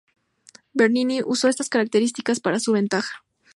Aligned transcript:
Bernini 0.73 1.21
usó 1.23 1.47
estas 1.47 1.69
características 1.69 2.39
para 2.39 2.59
su 2.59 2.71
ventaja. 2.71 3.23